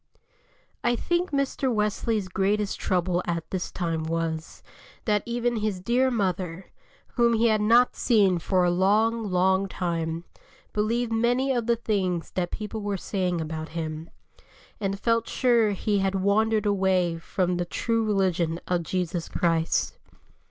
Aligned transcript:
I 0.83 0.95
THINK 0.95 1.29
Mr. 1.29 1.71
Wesley's 1.71 2.27
greatest 2.27 2.79
trouble 2.79 3.21
at 3.27 3.47
this 3.51 3.71
time 3.71 4.01
was, 4.05 4.63
that 5.05 5.21
even 5.27 5.57
his 5.57 5.79
dear 5.79 6.09
mother, 6.09 6.71
whom 7.17 7.33
he 7.33 7.49
had 7.49 7.61
not 7.61 7.95
seen 7.95 8.39
for 8.39 8.63
a 8.65 8.71
long, 8.71 9.21
long 9.29 9.67
time, 9.67 10.23
believed 10.73 11.13
many 11.13 11.51
of 11.53 11.67
the 11.67 11.75
things 11.75 12.31
that 12.31 12.49
people 12.49 12.81
were 12.81 12.97
saying 12.97 13.39
about 13.39 13.69
him, 13.77 14.09
and 14.79 14.99
felt 14.99 15.29
sure 15.29 15.69
he 15.73 15.99
had 15.99 16.15
wandered 16.15 16.65
away 16.65 17.19
from 17.19 17.57
the 17.57 17.65
true 17.65 18.03
religion 18.03 18.59
of 18.67 18.81
Jesus 18.81 19.29
Christ. 19.29 19.99